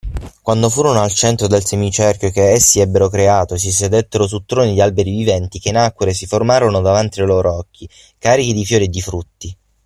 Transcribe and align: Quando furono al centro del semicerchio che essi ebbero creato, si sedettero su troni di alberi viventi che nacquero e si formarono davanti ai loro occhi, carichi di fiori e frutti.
Quando 0.41 0.71
furono 0.71 0.99
al 1.01 1.13
centro 1.13 1.45
del 1.45 1.63
semicerchio 1.63 2.31
che 2.31 2.49
essi 2.53 2.79
ebbero 2.79 3.07
creato, 3.07 3.55
si 3.55 3.71
sedettero 3.71 4.25
su 4.25 4.43
troni 4.45 4.73
di 4.73 4.81
alberi 4.81 5.15
viventi 5.15 5.59
che 5.59 5.71
nacquero 5.71 6.09
e 6.11 6.15
si 6.15 6.25
formarono 6.25 6.81
davanti 6.81 7.19
ai 7.21 7.27
loro 7.27 7.55
occhi, 7.55 7.87
carichi 8.17 8.53
di 8.55 8.65
fiori 8.65 8.85
e 8.91 8.99
frutti. 9.01 9.55